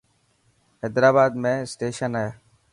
[0.81, 2.29] حيدرآباد ۾ اسٽيشن هي.